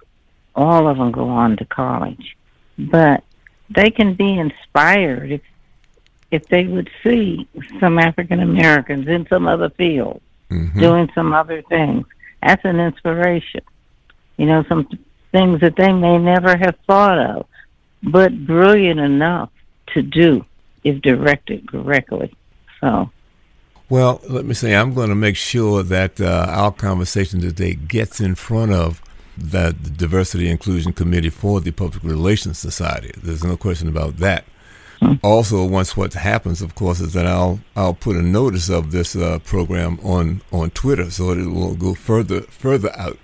All 0.55 0.87
of 0.87 0.97
them 0.97 1.11
go 1.11 1.27
on 1.27 1.57
to 1.57 1.65
college, 1.65 2.37
but 2.77 3.23
they 3.69 3.89
can 3.89 4.13
be 4.13 4.37
inspired 4.37 5.31
if 5.31 5.41
if 6.31 6.47
they 6.47 6.65
would 6.65 6.89
see 7.03 7.47
some 7.79 7.97
African 7.99 8.39
Americans 8.39 9.07
in 9.07 9.25
some 9.27 9.47
other 9.47 9.69
field 9.69 10.21
Mhm. 10.51 10.79
doing 10.79 11.09
some 11.15 11.33
other 11.33 11.61
things. 11.63 12.05
That's 12.41 12.63
an 12.65 12.79
inspiration. 12.79 13.61
You 14.37 14.47
know, 14.47 14.63
some 14.67 14.87
things 15.31 15.61
that 15.61 15.75
they 15.75 15.91
may 15.91 16.17
never 16.17 16.55
have 16.57 16.75
thought 16.87 17.17
of, 17.17 17.45
but 18.03 18.45
brilliant 18.45 18.99
enough 18.99 19.49
to 19.93 20.01
do 20.01 20.45
if 20.83 21.01
directed 21.01 21.67
correctly. 21.67 22.33
So, 22.81 23.09
Well, 23.87 24.19
let 24.27 24.45
me 24.45 24.55
say, 24.55 24.75
I'm 24.75 24.93
going 24.93 25.09
to 25.09 25.15
make 25.15 25.35
sure 25.35 25.83
that 25.83 26.19
uh, 26.19 26.47
our 26.49 26.71
conversation 26.71 27.39
today 27.39 27.75
gets 27.75 28.19
in 28.19 28.33
front 28.35 28.71
of 28.71 28.99
that 29.37 29.83
the 29.83 29.89
Diversity 29.89 30.49
Inclusion 30.49 30.93
Committee 30.93 31.29
for 31.29 31.61
the 31.61 31.71
Public 31.71 32.03
Relations 32.03 32.57
Society. 32.57 33.11
There's 33.21 33.43
no 33.43 33.57
question 33.57 33.87
about 33.87 34.17
that. 34.17 34.45
Also, 35.21 35.63
once 35.65 35.95
what 35.95 36.13
happens, 36.13 36.61
of 36.61 36.73
course, 36.73 36.99
is 36.99 37.13
that 37.13 37.27
I'll 37.27 37.59
I'll 37.75 37.93
put 37.93 38.15
a 38.15 38.21
notice 38.21 38.69
of 38.69 38.91
this 38.91 39.15
uh, 39.15 39.39
program 39.39 39.99
on 40.01 40.41
on 40.51 40.71
Twitter, 40.71 41.11
so 41.11 41.31
it 41.31 41.45
will 41.45 41.75
go 41.75 41.93
further 41.93 42.41
further 42.41 42.91
out. 42.97 43.19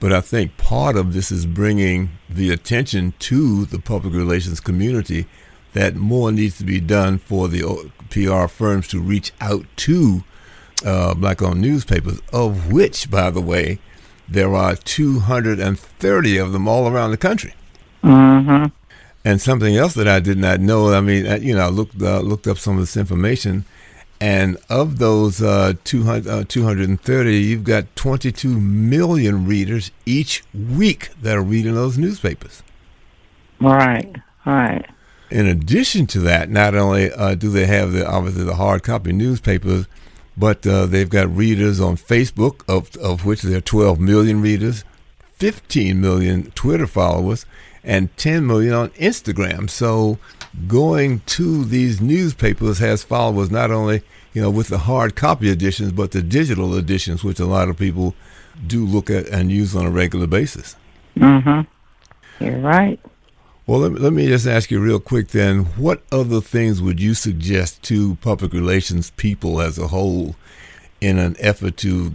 But 0.00 0.12
I 0.12 0.20
think 0.20 0.56
part 0.58 0.96
of 0.96 1.12
this 1.12 1.30
is 1.32 1.46
bringing 1.46 2.10
the 2.28 2.50
attention 2.50 3.14
to 3.20 3.64
the 3.64 3.78
public 3.78 4.14
relations 4.14 4.60
community 4.60 5.26
that 5.72 5.94
more 5.96 6.30
needs 6.30 6.58
to 6.58 6.64
be 6.64 6.80
done 6.80 7.18
for 7.18 7.48
the 7.48 7.90
PR 8.10 8.46
firms 8.46 8.88
to 8.88 9.00
reach 9.00 9.32
out 9.40 9.64
to 9.76 10.24
uh, 10.84 11.14
black 11.14 11.42
owned 11.42 11.60
newspapers, 11.60 12.20
of 12.32 12.70
which, 12.72 13.10
by 13.10 13.30
the 13.30 13.40
way, 13.40 13.78
there 14.28 14.54
are 14.54 14.76
230 14.76 16.36
of 16.38 16.52
them 16.52 16.68
all 16.68 16.88
around 16.88 17.10
the 17.10 17.16
country. 17.16 17.54
hmm 18.02 18.66
And 19.24 19.40
something 19.40 19.76
else 19.76 19.94
that 19.94 20.08
I 20.08 20.20
did 20.20 20.38
not 20.38 20.60
know, 20.60 20.92
I 20.92 21.00
mean, 21.00 21.26
uh, 21.26 21.38
you 21.40 21.54
know, 21.54 21.66
I 21.66 21.68
looked, 21.68 22.00
uh, 22.00 22.20
looked 22.20 22.46
up 22.46 22.58
some 22.58 22.74
of 22.74 22.80
this 22.80 22.96
information, 22.96 23.64
and 24.20 24.56
of 24.68 24.98
those 24.98 25.40
uh, 25.40 25.74
200, 25.84 26.30
uh, 26.30 26.44
230, 26.46 27.36
you've 27.36 27.64
got 27.64 27.94
22 27.96 28.48
million 28.60 29.46
readers 29.46 29.90
each 30.04 30.42
week 30.52 31.10
that 31.22 31.36
are 31.36 31.42
reading 31.42 31.74
those 31.74 31.96
newspapers. 31.96 32.62
right, 33.60 34.16
right. 34.44 34.84
In 35.30 35.46
addition 35.46 36.06
to 36.08 36.20
that, 36.20 36.48
not 36.48 36.74
only 36.74 37.12
uh, 37.12 37.34
do 37.34 37.50
they 37.50 37.66
have 37.66 37.92
the 37.92 38.08
obviously 38.08 38.44
the 38.44 38.56
hard 38.56 38.82
copy 38.82 39.12
newspapers, 39.12 39.86
but 40.38 40.66
uh, 40.66 40.86
they've 40.86 41.10
got 41.10 41.34
readers 41.34 41.80
on 41.80 41.96
Facebook, 41.96 42.62
of 42.68 42.96
of 42.96 43.24
which 43.24 43.42
there 43.42 43.58
are 43.58 43.62
12 43.62 43.98
million 43.98 44.40
readers, 44.40 44.84
15 45.34 46.00
million 46.00 46.50
Twitter 46.52 46.86
followers, 46.86 47.44
and 47.82 48.16
10 48.16 48.46
million 48.46 48.72
on 48.74 48.90
Instagram. 48.90 49.68
So 49.68 50.18
going 50.66 51.20
to 51.26 51.64
these 51.64 52.00
newspapers 52.00 52.78
has 52.78 53.02
followers 53.02 53.50
not 53.50 53.70
only 53.70 54.02
you 54.32 54.40
know 54.40 54.50
with 54.50 54.68
the 54.68 54.78
hard 54.78 55.16
copy 55.16 55.50
editions, 55.50 55.92
but 55.92 56.12
the 56.12 56.22
digital 56.22 56.76
editions, 56.76 57.24
which 57.24 57.40
a 57.40 57.46
lot 57.46 57.68
of 57.68 57.76
people 57.76 58.14
do 58.66 58.84
look 58.84 59.10
at 59.10 59.26
and 59.28 59.50
use 59.50 59.74
on 59.74 59.86
a 59.86 59.90
regular 59.90 60.26
basis. 60.26 60.76
hmm 61.16 61.60
You're 62.40 62.60
right. 62.60 63.00
Well, 63.68 63.80
let 63.80 63.92
me, 63.92 63.98
let 63.98 64.14
me 64.14 64.26
just 64.26 64.46
ask 64.46 64.70
you 64.70 64.80
real 64.80 64.98
quick 64.98 65.28
then. 65.28 65.66
What 65.76 66.02
other 66.10 66.40
things 66.40 66.80
would 66.80 67.00
you 67.00 67.12
suggest 67.12 67.82
to 67.82 68.14
public 68.22 68.54
relations 68.54 69.10
people 69.10 69.60
as 69.60 69.76
a 69.76 69.88
whole 69.88 70.36
in 71.02 71.18
an 71.18 71.36
effort 71.38 71.76
to 71.78 72.10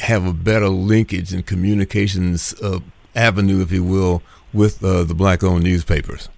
have 0.00 0.24
a 0.24 0.32
better 0.32 0.68
linkage 0.68 1.34
and 1.34 1.44
communications 1.44 2.54
uh, 2.62 2.78
avenue, 3.16 3.60
if 3.60 3.72
you 3.72 3.82
will, 3.82 4.22
with 4.52 4.84
uh, 4.84 5.02
the 5.02 5.12
black 5.12 5.42
owned 5.42 5.64
newspapers? 5.64 6.28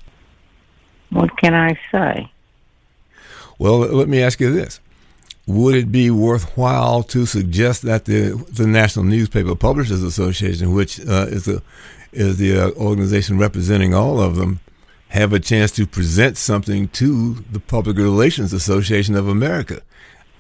What 1.11 1.37
can 1.37 1.53
I 1.53 1.79
say? 1.93 2.33
Well, 3.59 3.81
let 3.81 4.09
me 4.09 4.23
ask 4.23 4.41
you 4.41 4.51
this. 4.51 4.81
Would 5.47 5.75
it 5.75 5.93
be 5.93 6.11
worthwhile 6.11 7.03
to 7.03 7.27
suggest 7.27 7.83
that 7.83 8.07
the 8.07 8.43
the 8.51 8.67
National 8.67 9.05
Newspaper 9.05 9.55
Publishers 9.55 10.03
Association, 10.03 10.73
which 10.73 11.01
uh, 11.01 11.27
is 11.29 11.45
the 11.45 11.63
is 12.13 12.39
the 12.39 12.59
uh, 12.59 12.71
organization 12.73 13.39
representing 13.39 13.95
all 13.95 14.21
of 14.21 14.37
them, 14.37 14.61
have 15.09 15.33
a 15.33 15.41
chance 15.41 15.71
to 15.73 15.87
present 15.87 16.37
something 16.37 16.89
to 16.89 17.35
the 17.51 17.61
Public 17.61 17.97
Relations 17.97 18.53
Association 18.53 19.15
of 19.15 19.29
America 19.29 19.83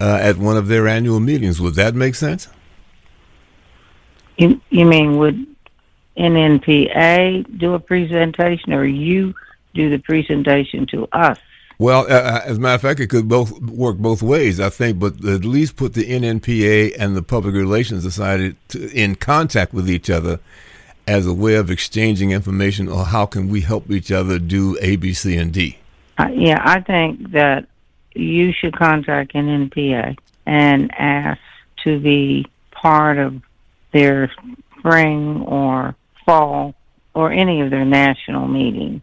uh, 0.00 0.18
at 0.20 0.38
one 0.38 0.56
of 0.56 0.68
their 0.68 0.88
annual 0.88 1.20
meetings? 1.20 1.60
Would 1.60 1.74
that 1.74 1.94
make 1.94 2.14
sense? 2.14 2.48
You 4.38 4.60
you 4.70 4.86
mean 4.86 5.18
would 5.18 5.46
NNPA 6.16 7.58
do 7.58 7.74
a 7.74 7.78
presentation, 7.78 8.72
or 8.72 8.84
you 8.84 9.34
do 9.74 9.90
the 9.90 9.98
presentation 9.98 10.86
to 10.86 11.06
us? 11.12 11.38
Well, 11.78 12.06
uh, 12.08 12.42
as 12.44 12.58
a 12.58 12.60
matter 12.60 12.74
of 12.76 12.80
fact, 12.80 13.00
it 13.00 13.08
could 13.08 13.28
both 13.28 13.60
work 13.60 13.96
both 13.98 14.22
ways, 14.22 14.60
I 14.60 14.68
think, 14.68 14.98
but 14.98 15.24
at 15.24 15.44
least 15.44 15.76
put 15.76 15.94
the 15.94 16.04
NNPA 16.04 16.94
and 16.98 17.16
the 17.16 17.22
Public 17.22 17.54
Relations 17.54 18.04
Society 18.04 18.56
to, 18.68 18.90
in 18.92 19.16
contact 19.16 19.74
with 19.74 19.90
each 19.90 20.08
other 20.08 20.38
as 21.06 21.26
a 21.26 21.34
way 21.34 21.54
of 21.54 21.70
exchanging 21.70 22.30
information 22.30 22.88
or 22.88 23.04
how 23.04 23.26
can 23.26 23.48
we 23.48 23.62
help 23.62 23.90
each 23.90 24.10
other 24.10 24.38
do 24.38 24.76
A, 24.80 24.96
B, 24.96 25.12
C, 25.12 25.36
and 25.36 25.52
D. 25.52 25.78
Uh, 26.18 26.28
yeah, 26.32 26.62
I 26.64 26.80
think 26.80 27.32
that 27.32 27.66
you 28.14 28.52
should 28.52 28.76
contact 28.76 29.32
NNPA 29.32 30.16
and 30.46 30.90
ask 30.94 31.40
to 31.84 31.98
be 31.98 32.46
part 32.70 33.18
of 33.18 33.40
their 33.92 34.30
spring 34.78 35.42
or 35.42 35.94
fall 36.24 36.74
or 37.14 37.32
any 37.32 37.60
of 37.60 37.70
their 37.70 37.84
national 37.84 38.46
meetings 38.48 39.02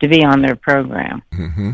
to 0.00 0.08
be 0.08 0.24
on 0.24 0.42
their 0.42 0.56
program 0.56 1.22
hmm 1.32 1.72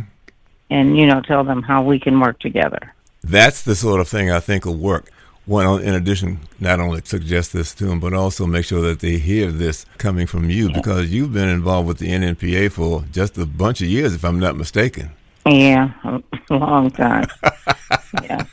and 0.72 0.96
you 0.96 1.06
know 1.06 1.20
tell 1.20 1.44
them 1.44 1.62
how 1.62 1.82
we 1.82 2.00
can 2.00 2.18
work 2.18 2.38
together. 2.40 2.94
That's 3.22 3.62
the 3.62 3.76
sort 3.76 4.00
of 4.00 4.08
thing 4.08 4.30
I 4.30 4.40
think 4.40 4.64
will 4.64 4.74
work. 4.74 5.10
Well, 5.46 5.76
in 5.76 5.94
addition, 5.94 6.38
not 6.60 6.78
only 6.78 7.00
suggest 7.04 7.52
this 7.52 7.74
to 7.74 7.86
them, 7.86 7.98
but 7.98 8.14
also 8.14 8.46
make 8.46 8.64
sure 8.64 8.80
that 8.82 9.00
they 9.00 9.18
hear 9.18 9.50
this 9.50 9.84
coming 9.98 10.26
from 10.26 10.48
you 10.50 10.72
because 10.72 11.12
you've 11.12 11.32
been 11.32 11.48
involved 11.48 11.88
with 11.88 11.98
the 11.98 12.08
NNPA 12.08 12.70
for 12.70 13.04
just 13.10 13.36
a 13.38 13.46
bunch 13.46 13.80
of 13.80 13.88
years, 13.88 14.14
if 14.14 14.24
I'm 14.24 14.38
not 14.38 14.56
mistaken. 14.56 15.10
Yeah, 15.44 15.90
a 16.04 16.54
long 16.54 16.90
time. 16.92 17.26
yeah. 18.22 18.44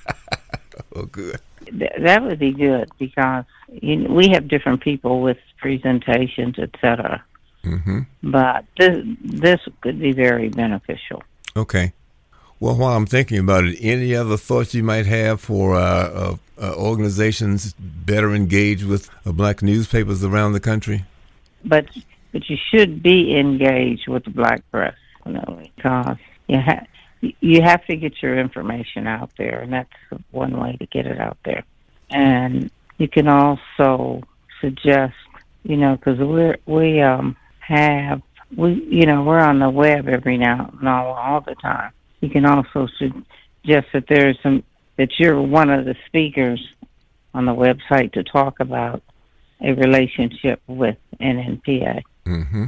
Oh, 0.95 1.03
good. 1.03 1.39
Th- 1.65 1.91
that 1.99 2.23
would 2.23 2.39
be 2.39 2.51
good 2.51 2.89
because 2.97 3.45
you 3.71 3.97
know, 3.97 4.13
we 4.13 4.29
have 4.29 4.47
different 4.47 4.81
people 4.81 5.21
with 5.21 5.37
presentations, 5.59 6.57
etc. 6.57 7.23
hmm 7.63 7.99
But 8.23 8.65
this 8.79 9.05
this 9.21 9.59
could 9.81 9.99
be 9.99 10.11
very 10.11 10.49
beneficial. 10.49 11.21
Okay. 11.55 11.93
Well, 12.59 12.75
while 12.75 12.95
I'm 12.95 13.05
thinking 13.05 13.37
about 13.37 13.63
it, 13.63 13.77
any 13.79 14.13
other 14.13 14.35
thoughts 14.35 14.73
you 14.73 14.83
might 14.83 15.05
have 15.05 15.39
for 15.39 15.75
uh, 15.75 15.79
uh, 15.79 16.35
uh, 16.61 16.75
organizations 16.75 17.73
better 17.73 18.35
engaged 18.35 18.85
with 18.85 19.09
uh, 19.25 19.31
black 19.31 19.63
newspapers 19.63 20.25
around 20.25 20.51
the 20.51 20.59
country? 20.59 21.05
But 21.63 21.85
but 22.31 22.49
you 22.49 22.57
should 22.69 23.01
be 23.01 23.37
engaged 23.37 24.07
with 24.07 24.25
the 24.25 24.29
black 24.31 24.69
press, 24.71 24.95
you 25.25 25.33
know, 25.33 25.61
because 25.75 26.17
you 26.47 26.59
ha- 26.59 26.85
you 27.21 27.61
have 27.61 27.85
to 27.85 27.95
get 27.95 28.21
your 28.21 28.37
information 28.37 29.07
out 29.07 29.31
there, 29.37 29.61
and 29.61 29.71
that's 29.71 29.89
one 30.31 30.59
way 30.59 30.75
to 30.77 30.85
get 30.85 31.05
it 31.05 31.17
out 31.17 31.37
there. 31.45 31.63
And 32.09 32.69
you 32.97 33.07
can 33.07 33.29
also 33.29 34.23
suggest, 34.59 35.15
you 35.63 35.77
know, 35.77 35.95
because 35.95 36.19
we're 36.19 36.57
we 36.65 37.01
um 37.01 37.37
have 37.59 38.21
we 38.55 38.73
you 38.83 39.05
know 39.05 39.23
we're 39.23 39.39
on 39.39 39.59
the 39.59 39.69
web 39.69 40.09
every 40.09 40.37
now 40.37 40.73
and 40.77 40.89
all 40.89 41.13
all 41.13 41.39
the 41.39 41.55
time. 41.55 41.91
You 42.21 42.29
can 42.29 42.45
also 42.45 42.87
suggest 42.97 43.87
that 43.93 44.05
there's 44.07 44.37
some 44.41 44.63
that 44.97 45.17
you're 45.19 45.41
one 45.41 45.69
of 45.69 45.85
the 45.85 45.95
speakers 46.07 46.61
on 47.33 47.45
the 47.45 47.53
website 47.53 48.11
to 48.13 48.23
talk 48.23 48.59
about 48.59 49.01
a 49.61 49.73
relationship 49.73 50.61
with 50.67 50.97
NNPA. 51.21 52.01
Mm-hmm. 52.25 52.65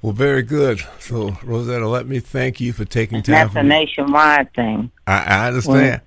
Well, 0.00 0.12
very 0.12 0.42
good. 0.42 0.80
So, 0.98 1.36
Rosetta, 1.42 1.88
let 1.88 2.06
me 2.06 2.20
thank 2.20 2.60
you 2.60 2.72
for 2.72 2.84
taking 2.84 3.16
And 3.16 3.24
time. 3.24 3.34
that's 3.34 3.56
a 3.56 3.62
nationwide 3.62 4.52
thing. 4.54 4.90
I, 5.06 5.12
I 5.22 5.46
understand. 5.48 6.00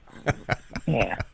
Yeah. 0.88 1.16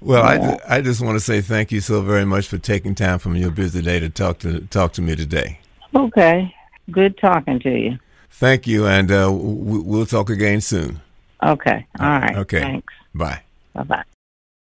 Well, 0.00 0.22
I, 0.22 0.34
Yeah. 0.34 0.50
ju- 0.50 0.58
I 0.68 0.80
just 0.82 1.00
want 1.00 1.16
to 1.16 1.20
say 1.20 1.40
thank 1.40 1.72
you 1.72 1.80
so 1.80 2.02
very 2.02 2.26
much 2.26 2.46
for 2.46 2.58
taking 2.58 2.94
time 2.94 3.18
from 3.18 3.36
your 3.36 3.50
busy 3.50 3.80
day 3.80 4.00
to 4.00 4.10
talk 4.10 4.38
to 4.40 4.60
talk 4.66 4.92
to 4.94 5.02
me 5.02 5.16
today. 5.16 5.60
Okay. 5.96 6.54
Good 6.90 7.16
talking 7.16 7.58
to 7.60 7.70
you. 7.70 7.98
Thank 8.36 8.66
you, 8.66 8.84
and 8.86 9.10
uh, 9.12 9.26
w- 9.26 9.82
we'll 9.82 10.06
talk 10.06 10.28
again 10.28 10.60
soon. 10.60 11.00
Okay. 11.42 11.86
All 12.00 12.08
right. 12.08 12.36
Okay. 12.38 12.60
Thanks. 12.60 12.92
Bye. 13.14 13.42
Bye 13.74 13.82
bye. 13.84 14.02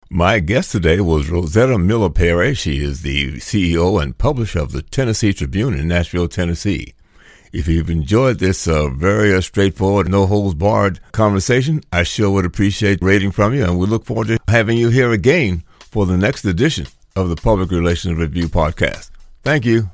My 0.10 0.40
guest 0.40 0.72
today 0.72 1.02
was 1.02 1.30
Rosetta 1.30 1.78
Miller 1.78 2.10
Perry. 2.10 2.54
She 2.54 2.82
is 2.82 3.02
the 3.02 3.34
CEO 3.40 4.02
and 4.02 4.18
publisher 4.18 4.60
of 4.60 4.72
the 4.72 4.82
Tennessee 4.84 5.34
Tribune 5.34 5.74
in 5.74 5.90
Nashville, 5.90 6.30
Tennessee. 6.30 6.94
If 7.52 7.68
you've 7.68 7.90
enjoyed 7.90 8.40
this 8.40 8.70
uh, 8.70 8.88
very 8.88 9.34
uh, 9.36 9.42
straightforward, 9.42 10.08
no 10.08 10.28
holds 10.28 10.56
barred 10.56 11.02
conversation, 11.12 11.82
I 11.92 12.04
sure 12.04 12.32
would 12.32 12.46
appreciate 12.46 13.00
rating 13.02 13.32
from 13.32 13.54
you, 13.54 13.66
and 13.66 13.78
we 13.78 13.86
look 13.86 14.06
forward 14.06 14.28
to 14.28 14.40
having 14.48 14.78
you 14.78 14.90
here 14.90 15.12
again 15.12 15.64
for 15.80 16.06
the 16.06 16.18
next 16.18 16.46
edition 16.46 16.88
of 17.18 17.28
the 17.28 17.36
Public 17.36 17.70
Relations 17.72 18.18
Review 18.18 18.48
podcast. 18.48 19.10
Thank 19.44 19.66
you. 19.66 19.90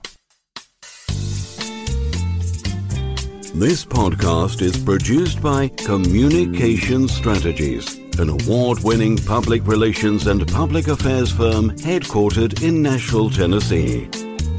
This 3.56 3.86
podcast 3.86 4.64
is 4.64 4.76
produced 4.76 5.40
by 5.40 5.68
Communication 5.68 7.08
Strategies, 7.08 8.00
an 8.18 8.30
award 8.30 8.80
winning 8.84 9.16
public 9.16 9.68
relations 9.68 10.26
and 10.26 10.52
public 10.52 10.88
affairs 10.88 11.32
firm 11.32 11.70
headquartered 11.78 12.64
in 12.64 12.82
Nashville, 12.82 13.30
Tennessee. 13.30 14.06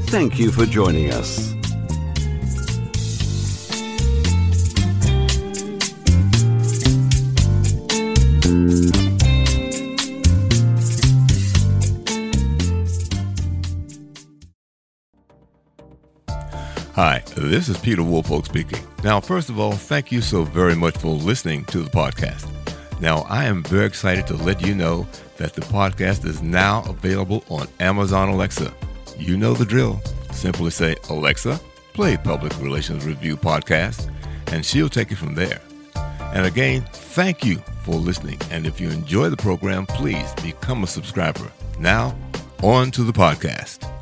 Thank 0.07 0.39
you 0.39 0.49
for 0.49 0.65
joining 0.65 1.11
us. 1.11 1.54
This 17.55 17.69
is 17.69 17.77
Peter 17.77 18.03
Woolfolk 18.03 18.45
speaking. 18.45 18.85
Now, 19.01 19.21
first 19.21 19.47
of 19.47 19.57
all, 19.57 19.71
thank 19.71 20.11
you 20.11 20.19
so 20.19 20.43
very 20.43 20.75
much 20.75 20.97
for 20.97 21.07
listening 21.07 21.63
to 21.65 21.83
the 21.83 21.89
podcast. 21.89 22.49
Now, 22.99 23.19
I 23.29 23.45
am 23.45 23.63
very 23.63 23.85
excited 23.85 24.27
to 24.27 24.35
let 24.35 24.59
you 24.59 24.75
know 24.75 25.07
that 25.37 25.53
the 25.53 25.61
podcast 25.61 26.25
is 26.25 26.41
now 26.41 26.83
available 26.85 27.45
on 27.49 27.69
Amazon 27.79 28.27
Alexa. 28.27 28.73
You 29.17 29.37
know 29.37 29.53
the 29.53 29.63
drill. 29.63 30.01
Simply 30.33 30.69
say, 30.69 30.97
Alexa, 31.09 31.57
play 31.93 32.17
Public 32.17 32.51
Relations 32.59 33.05
Review 33.05 33.37
podcast, 33.37 34.11
and 34.51 34.65
she'll 34.65 34.89
take 34.89 35.13
it 35.13 35.17
from 35.17 35.33
there. 35.33 35.61
And 35.95 36.45
again, 36.45 36.85
thank 36.91 37.45
you 37.45 37.59
for 37.83 37.95
listening. 37.95 38.41
And 38.51 38.67
if 38.67 38.81
you 38.81 38.89
enjoy 38.89 39.29
the 39.29 39.37
program, 39.37 39.85
please 39.85 40.33
become 40.43 40.83
a 40.83 40.87
subscriber. 40.87 41.49
Now, 41.79 42.17
on 42.61 42.91
to 42.91 43.03
the 43.03 43.13
podcast. 43.13 43.94